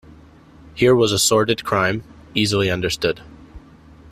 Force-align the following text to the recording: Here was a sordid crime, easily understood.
Here 0.73 0.95
was 0.95 1.11
a 1.11 1.19
sordid 1.19 1.63
crime, 1.63 2.03
easily 2.33 2.71
understood. 2.71 3.21